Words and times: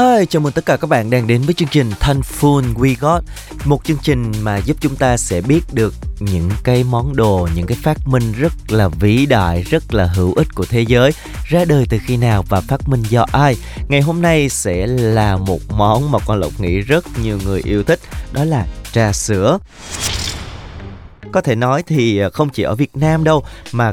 Hi, 0.00 0.26
chào 0.26 0.42
mừng 0.42 0.52
tất 0.52 0.66
cả 0.66 0.76
các 0.76 0.90
bạn 0.90 1.10
đang 1.10 1.26
đến 1.26 1.42
với 1.42 1.54
chương 1.54 1.68
trình 1.68 1.90
Thankful 2.00 2.74
We 2.74 2.94
Got 3.00 3.22
Một 3.64 3.84
chương 3.84 3.96
trình 4.02 4.32
mà 4.42 4.56
giúp 4.56 4.76
chúng 4.80 4.96
ta 4.96 5.16
sẽ 5.16 5.40
biết 5.40 5.60
được 5.72 5.94
những 6.20 6.50
cái 6.64 6.84
món 6.84 7.16
đồ, 7.16 7.48
những 7.54 7.66
cái 7.66 7.78
phát 7.82 7.96
minh 8.06 8.32
rất 8.38 8.52
là 8.68 8.88
vĩ 8.88 9.26
đại, 9.26 9.62
rất 9.62 9.94
là 9.94 10.06
hữu 10.06 10.34
ích 10.34 10.46
của 10.54 10.64
thế 10.64 10.80
giới 10.80 11.12
Ra 11.44 11.64
đời 11.64 11.86
từ 11.88 11.98
khi 12.06 12.16
nào 12.16 12.44
và 12.48 12.60
phát 12.60 12.88
minh 12.88 13.02
do 13.08 13.26
ai. 13.32 13.56
Ngày 13.88 14.00
hôm 14.00 14.22
nay 14.22 14.48
sẽ 14.48 14.86
là 14.86 15.36
một 15.36 15.60
món 15.68 16.10
mà 16.10 16.18
con 16.26 16.40
Lộc 16.40 16.60
nghĩ 16.60 16.80
rất 16.80 17.04
nhiều 17.22 17.38
người 17.44 17.60
yêu 17.64 17.82
thích 17.82 18.00
Đó 18.32 18.44
là 18.44 18.66
trà 18.92 19.12
sữa. 19.12 19.58
Có 21.32 21.40
thể 21.40 21.54
nói 21.54 21.82
thì 21.86 22.20
không 22.32 22.48
chỉ 22.48 22.62
ở 22.62 22.74
Việt 22.74 22.96
Nam 22.96 23.24
đâu 23.24 23.44
mà 23.72 23.92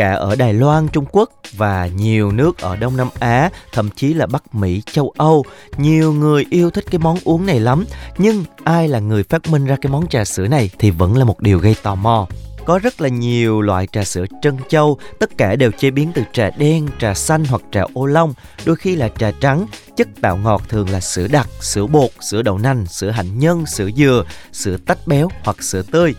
cả 0.00 0.12
ở 0.14 0.36
Đài 0.36 0.54
Loan, 0.54 0.88
Trung 0.88 1.04
Quốc 1.12 1.30
và 1.56 1.86
nhiều 1.86 2.32
nước 2.32 2.58
ở 2.58 2.76
Đông 2.76 2.96
Nam 2.96 3.08
Á, 3.18 3.50
thậm 3.72 3.90
chí 3.96 4.14
là 4.14 4.26
Bắc 4.26 4.54
Mỹ, 4.54 4.82
châu 4.92 5.12
Âu. 5.16 5.44
Nhiều 5.76 6.12
người 6.12 6.46
yêu 6.50 6.70
thích 6.70 6.84
cái 6.90 6.98
món 6.98 7.18
uống 7.24 7.46
này 7.46 7.60
lắm, 7.60 7.84
nhưng 8.18 8.44
ai 8.64 8.88
là 8.88 8.98
người 8.98 9.22
phát 9.22 9.48
minh 9.48 9.66
ra 9.66 9.76
cái 9.80 9.92
món 9.92 10.08
trà 10.08 10.24
sữa 10.24 10.46
này 10.46 10.70
thì 10.78 10.90
vẫn 10.90 11.16
là 11.16 11.24
một 11.24 11.40
điều 11.40 11.58
gây 11.58 11.76
tò 11.82 11.94
mò. 11.94 12.26
Có 12.64 12.78
rất 12.78 13.00
là 13.00 13.08
nhiều 13.08 13.60
loại 13.60 13.86
trà 13.92 14.04
sữa 14.04 14.24
trân 14.42 14.56
châu, 14.68 14.98
tất 15.18 15.30
cả 15.36 15.56
đều 15.56 15.70
chế 15.70 15.90
biến 15.90 16.12
từ 16.14 16.22
trà 16.32 16.50
đen, 16.50 16.88
trà 16.98 17.14
xanh 17.14 17.44
hoặc 17.44 17.62
trà 17.72 17.82
ô 17.94 18.06
long, 18.06 18.34
đôi 18.64 18.76
khi 18.76 18.96
là 18.96 19.08
trà 19.18 19.30
trắng. 19.40 19.66
Chất 19.96 20.08
tạo 20.20 20.36
ngọt 20.36 20.62
thường 20.68 20.90
là 20.90 21.00
sữa 21.00 21.26
đặc, 21.30 21.48
sữa 21.60 21.86
bột, 21.86 22.10
sữa 22.20 22.42
đậu 22.42 22.58
nành, 22.58 22.86
sữa 22.86 23.10
hạnh 23.10 23.38
nhân, 23.38 23.66
sữa 23.66 23.88
dừa, 23.96 24.24
sữa 24.52 24.76
tách 24.86 24.98
béo 25.06 25.28
hoặc 25.44 25.62
sữa 25.62 25.82
tươi. 25.92 26.14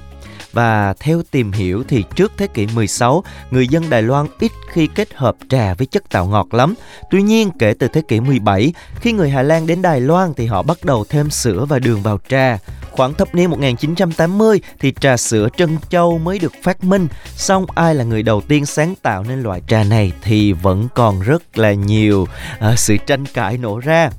Và 0.54 0.94
theo 1.00 1.22
tìm 1.32 1.52
hiểu 1.52 1.84
thì 1.88 2.04
trước 2.16 2.32
thế 2.38 2.48
kỷ 2.48 2.68
16, 2.68 3.24
người 3.52 3.68
dân 3.68 3.90
Đài 3.90 4.02
Loan 4.02 4.28
ít 4.40 4.52
khi 4.72 4.88
kết 4.88 5.14
hợp 5.16 5.36
trà 5.50 5.74
với 5.74 5.88
chất 5.88 6.10
tạo 6.10 6.26
ngọt 6.26 6.54
lắm. 6.54 6.74
Tuy 7.12 7.22
nhiên, 7.22 7.52
kể 7.60 7.74
từ 7.80 7.88
thế 7.88 8.02
kỷ 8.08 8.20
17, 8.20 8.74
khi 8.96 9.12
người 9.12 9.30
Hà 9.30 9.42
Lan 9.42 9.68
đến 9.68 9.82
Đài 9.82 10.02
Loan 10.02 10.34
thì 10.34 10.46
họ 10.46 10.64
bắt 10.64 10.78
đầu 10.84 11.06
thêm 11.10 11.30
sữa 11.30 11.66
và 11.70 11.80
đường 11.80 12.02
vào 12.02 12.20
trà. 12.30 12.58
Khoảng 12.92 13.14
thập 13.14 13.36
niên 13.36 13.50
1980 13.50 14.62
thì 14.80 14.94
trà 15.02 15.18
sữa 15.18 15.48
trân 15.58 15.78
châu 15.90 16.18
mới 16.18 16.40
được 16.40 16.54
phát 16.64 16.84
minh, 16.84 17.08
song 17.36 17.66
ai 17.76 17.96
là 17.96 18.04
người 18.04 18.24
đầu 18.24 18.42
tiên 18.42 18.66
sáng 18.66 18.96
tạo 19.02 19.24
nên 19.24 19.42
loại 19.42 19.62
trà 19.68 19.84
này 19.84 20.12
thì 20.24 20.54
vẫn 20.54 20.88
còn 20.96 21.22
rất 21.22 21.58
là 21.58 21.74
nhiều 21.74 22.28
à, 22.60 22.76
sự 22.76 22.98
tranh 22.98 23.26
cãi 23.26 23.58
nổ 23.58 23.80
ra. 23.80 24.10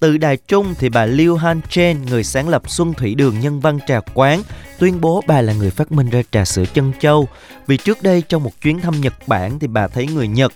Từ 0.00 0.18
Đài 0.18 0.36
Trung 0.36 0.74
thì 0.78 0.88
bà 0.88 1.06
Liu 1.06 1.36
Han 1.36 1.60
Chen, 1.70 2.02
người 2.02 2.24
sáng 2.24 2.48
lập 2.48 2.62
Xuân 2.66 2.94
Thủy 2.94 3.14
Đường 3.14 3.40
Nhân 3.40 3.60
Văn 3.60 3.78
Trà 3.86 4.00
Quán, 4.14 4.42
tuyên 4.78 5.00
bố 5.00 5.22
bà 5.26 5.40
là 5.40 5.52
người 5.52 5.70
phát 5.70 5.92
minh 5.92 6.10
ra 6.10 6.22
trà 6.30 6.44
sữa 6.44 6.64
chân 6.74 6.92
châu. 7.00 7.28
Vì 7.66 7.76
trước 7.76 8.02
đây 8.02 8.22
trong 8.28 8.42
một 8.42 8.52
chuyến 8.62 8.80
thăm 8.80 9.00
Nhật 9.00 9.14
Bản 9.26 9.58
thì 9.58 9.66
bà 9.66 9.88
thấy 9.88 10.06
người 10.06 10.28
Nhật 10.28 10.52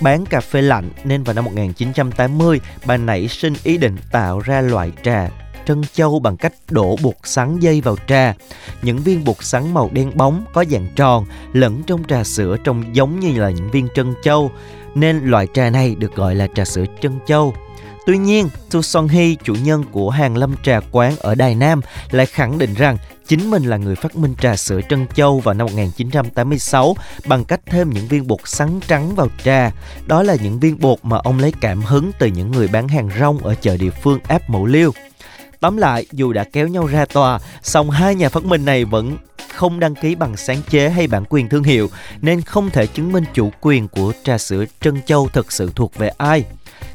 bán 0.00 0.26
cà 0.26 0.40
phê 0.40 0.62
lạnh 0.62 0.90
nên 1.04 1.22
vào 1.22 1.34
năm 1.34 1.44
1980 1.44 2.60
bà 2.86 2.96
nảy 2.96 3.28
sinh 3.28 3.54
ý 3.64 3.76
định 3.78 3.96
tạo 4.12 4.40
ra 4.40 4.60
loại 4.60 4.92
trà 5.02 5.30
trân 5.66 5.82
châu 5.92 6.18
bằng 6.18 6.36
cách 6.36 6.52
đổ 6.70 6.96
bột 7.02 7.14
sắn 7.24 7.58
dây 7.58 7.80
vào 7.80 7.96
trà. 8.06 8.34
Những 8.82 8.98
viên 8.98 9.24
bột 9.24 9.36
sắn 9.40 9.74
màu 9.74 9.90
đen 9.92 10.12
bóng 10.14 10.44
có 10.52 10.64
dạng 10.70 10.86
tròn 10.96 11.26
lẫn 11.52 11.82
trong 11.86 12.04
trà 12.04 12.24
sữa 12.24 12.56
trông 12.64 12.96
giống 12.96 13.20
như 13.20 13.40
là 13.40 13.50
những 13.50 13.70
viên 13.70 13.88
trân 13.94 14.14
châu 14.22 14.50
nên 14.94 15.24
loại 15.24 15.46
trà 15.54 15.70
này 15.70 15.94
được 15.94 16.14
gọi 16.14 16.34
là 16.34 16.46
trà 16.54 16.64
sữa 16.64 16.84
trân 17.00 17.18
châu. 17.26 17.54
Tuy 18.06 18.18
nhiên, 18.18 18.48
Su 18.70 18.82
Song 18.82 19.08
Hee, 19.08 19.34
chủ 19.44 19.54
nhân 19.54 19.84
của 19.92 20.10
hàng 20.10 20.36
lâm 20.36 20.54
trà 20.62 20.80
quán 20.90 21.16
ở 21.18 21.34
Đài 21.34 21.54
Nam, 21.54 21.80
lại 22.10 22.26
khẳng 22.26 22.58
định 22.58 22.74
rằng 22.74 22.96
chính 23.26 23.50
mình 23.50 23.64
là 23.64 23.76
người 23.76 23.94
phát 23.94 24.16
minh 24.16 24.34
trà 24.40 24.56
sữa 24.56 24.80
Trân 24.88 25.06
Châu 25.14 25.40
vào 25.40 25.54
năm 25.54 25.66
1986 25.66 26.96
bằng 27.26 27.44
cách 27.44 27.60
thêm 27.66 27.90
những 27.90 28.06
viên 28.06 28.26
bột 28.26 28.40
sắn 28.44 28.80
trắng 28.88 29.14
vào 29.14 29.28
trà. 29.44 29.70
Đó 30.06 30.22
là 30.22 30.36
những 30.42 30.60
viên 30.60 30.80
bột 30.80 30.98
mà 31.02 31.16
ông 31.16 31.38
lấy 31.38 31.52
cảm 31.60 31.82
hứng 31.82 32.10
từ 32.18 32.26
những 32.26 32.50
người 32.50 32.68
bán 32.68 32.88
hàng 32.88 33.10
rong 33.20 33.38
ở 33.38 33.54
chợ 33.54 33.76
địa 33.76 33.90
phương 33.90 34.18
áp 34.28 34.50
mẫu 34.50 34.66
liêu. 34.66 34.92
Tóm 35.60 35.76
lại, 35.76 36.06
dù 36.12 36.32
đã 36.32 36.44
kéo 36.44 36.68
nhau 36.68 36.86
ra 36.86 37.04
tòa, 37.04 37.38
song 37.62 37.90
hai 37.90 38.14
nhà 38.14 38.28
phát 38.28 38.44
minh 38.44 38.64
này 38.64 38.84
vẫn 38.84 39.16
không 39.54 39.80
đăng 39.80 39.94
ký 39.94 40.14
bằng 40.14 40.36
sáng 40.36 40.62
chế 40.70 40.88
hay 40.88 41.06
bản 41.06 41.24
quyền 41.28 41.48
thương 41.48 41.62
hiệu 41.62 41.90
nên 42.20 42.40
không 42.40 42.70
thể 42.70 42.86
chứng 42.86 43.12
minh 43.12 43.24
chủ 43.34 43.50
quyền 43.60 43.88
của 43.88 44.12
trà 44.24 44.38
sữa 44.38 44.64
Trân 44.80 45.02
Châu 45.06 45.28
thực 45.28 45.52
sự 45.52 45.70
thuộc 45.74 45.98
về 45.98 46.08
ai. 46.18 46.44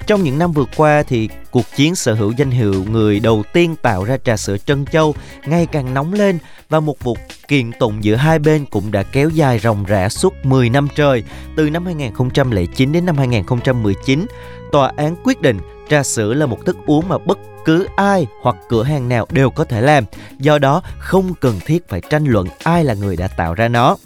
Trong 0.08 0.24
những 0.24 0.40
năm 0.40 0.52
vừa 0.52 0.66
qua 0.76 1.04
thì 1.04 1.30
cuộc 1.52 1.66
chiến 1.76 1.96
sở 1.96 2.14
hữu 2.14 2.32
danh 2.32 2.52
hiệu 2.52 2.86
người 2.92 3.20
đầu 3.20 3.44
tiên 3.54 3.76
tạo 3.82 4.04
ra 4.04 4.18
trà 4.18 4.38
sữa 4.38 4.58
Trân 4.58 4.86
Châu 4.86 5.16
ngày 5.46 5.66
càng 5.66 5.94
nóng 5.94 6.14
lên 6.14 6.38
và 6.70 6.80
một 6.80 7.04
vụ 7.04 7.18
kiện 7.48 7.72
tụng 7.80 8.04
giữa 8.04 8.16
hai 8.16 8.40
bên 8.40 8.66
cũng 8.66 8.92
đã 8.92 9.04
kéo 9.04 9.30
dài 9.30 9.60
ròng 9.60 9.84
rã 9.84 10.10
suốt 10.10 10.34
10 10.44 10.70
năm 10.70 10.88
trời, 10.96 11.24
từ 11.58 11.70
năm 11.70 11.86
2009 11.86 12.92
đến 12.92 13.06
năm 13.06 13.18
2019. 13.18 14.26
Tòa 14.72 14.92
án 14.98 15.16
quyết 15.24 15.42
định 15.42 15.60
trà 15.90 16.04
sữa 16.04 16.34
là 16.34 16.46
một 16.46 16.66
thức 16.66 16.78
uống 16.86 17.10
mà 17.10 17.18
bất 17.18 17.38
cứ 17.66 17.88
ai 17.96 18.28
hoặc 18.42 18.56
cửa 18.70 18.84
hàng 18.84 19.10
nào 19.10 19.28
đều 19.32 19.50
có 19.50 19.64
thể 19.64 19.82
làm, 19.82 20.04
do 20.40 20.58
đó 20.58 20.82
không 20.98 21.34
cần 21.34 21.60
thiết 21.66 21.90
phải 21.90 22.02
tranh 22.10 22.26
luận 22.26 22.48
ai 22.64 22.84
là 22.84 22.94
người 22.94 23.16
đã 23.16 23.28
tạo 23.28 23.54
ra 23.54 23.68
nó. 23.68 23.98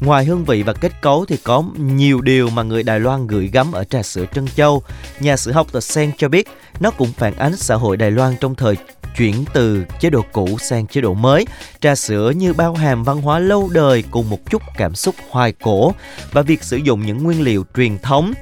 Ngoài 0.00 0.24
hương 0.24 0.44
vị 0.44 0.62
và 0.62 0.72
kết 0.72 0.92
cấu 1.02 1.24
thì 1.24 1.36
có 1.36 1.64
nhiều 1.76 2.20
điều 2.20 2.50
mà 2.50 2.62
người 2.62 2.82
Đài 2.82 3.00
Loan 3.00 3.26
gửi 3.26 3.50
gắm 3.52 3.72
ở 3.72 3.84
trà 3.84 4.02
sữa 4.02 4.24
Trân 4.34 4.46
Châu. 4.56 4.82
Nhà 5.20 5.36
sử 5.36 5.52
học 5.52 5.66
The 5.72 5.80
Sen 5.80 6.12
cho 6.18 6.28
biết 6.28 6.48
nó 6.80 6.90
cũng 6.90 7.12
phản 7.12 7.36
ánh 7.36 7.56
xã 7.56 7.74
hội 7.74 7.96
Đài 7.96 8.10
Loan 8.10 8.34
trong 8.40 8.54
thời 8.54 8.76
chuyển 9.16 9.44
từ 9.52 9.84
chế 10.00 10.10
độ 10.10 10.24
cũ 10.32 10.48
sang 10.60 10.86
chế 10.86 11.00
độ 11.00 11.14
mới. 11.14 11.46
Trà 11.80 11.94
sữa 11.94 12.32
như 12.36 12.52
bao 12.52 12.74
hàm 12.74 13.04
văn 13.04 13.22
hóa 13.22 13.38
lâu 13.38 13.70
đời 13.72 14.04
cùng 14.10 14.30
một 14.30 14.38
chút 14.50 14.62
cảm 14.76 14.94
xúc 14.94 15.14
hoài 15.30 15.52
cổ 15.52 15.92
và 16.32 16.42
việc 16.42 16.64
sử 16.64 16.76
dụng 16.76 17.06
những 17.06 17.24
nguyên 17.24 17.42
liệu 17.42 17.64
truyền 17.76 17.98
thống 17.98 18.32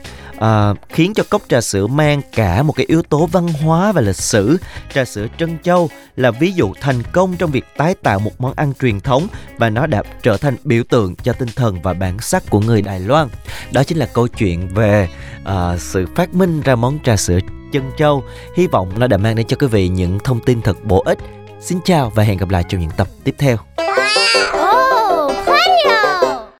à, 0.42 0.74
khiến 0.88 1.14
cho 1.14 1.22
cốc 1.30 1.42
trà 1.48 1.60
sữa 1.60 1.86
mang 1.86 2.20
cả 2.32 2.62
một 2.62 2.72
cái 2.72 2.86
yếu 2.86 3.02
tố 3.02 3.26
văn 3.26 3.48
hóa 3.48 3.92
và 3.92 4.00
lịch 4.00 4.16
sử. 4.16 4.56
Trà 4.94 5.04
sữa 5.04 5.26
Trân 5.38 5.58
Châu 5.62 5.88
là 6.16 6.30
ví 6.30 6.52
dụ 6.52 6.72
thành 6.80 7.02
công 7.12 7.36
trong 7.36 7.50
việc 7.50 7.64
tái 7.76 7.94
tạo 7.94 8.18
một 8.18 8.32
món 8.38 8.52
ăn 8.56 8.72
truyền 8.80 9.00
thống 9.00 9.26
và 9.58 9.70
nó 9.70 9.86
đã 9.86 10.02
trở 10.22 10.36
thành 10.36 10.56
biểu 10.64 10.82
tượng 10.88 11.16
cho 11.16 11.32
tinh 11.32 11.48
thần 11.56 11.82
và 11.82 11.92
bản 11.92 12.20
sắc 12.20 12.50
của 12.50 12.60
người 12.60 12.82
Đài 12.82 13.00
Loan. 13.00 13.28
Đó 13.72 13.84
chính 13.84 13.98
là 13.98 14.06
câu 14.06 14.28
chuyện 14.28 14.68
về 14.68 15.08
à, 15.44 15.76
sự 15.78 16.06
phát 16.16 16.34
minh 16.34 16.60
ra 16.60 16.74
món 16.74 16.98
trà 17.04 17.16
sữa 17.16 17.38
Trân 17.72 17.82
Châu. 17.98 18.24
Hy 18.56 18.66
vọng 18.66 18.92
nó 18.96 19.06
đã 19.06 19.16
mang 19.16 19.36
đến 19.36 19.46
cho 19.46 19.56
quý 19.60 19.66
vị 19.66 19.88
những 19.88 20.18
thông 20.24 20.40
tin 20.40 20.62
thật 20.62 20.76
bổ 20.84 21.02
ích. 21.06 21.18
Xin 21.60 21.78
chào 21.84 22.12
và 22.14 22.22
hẹn 22.22 22.38
gặp 22.38 22.50
lại 22.50 22.64
trong 22.68 22.80
những 22.80 22.90
tập 22.96 23.08
tiếp 23.24 23.34
theo. 23.38 23.56
Oh, 24.54 25.32